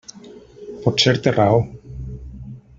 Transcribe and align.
Potser 0.85 1.13
té 1.27 1.35
raó. 1.37 1.63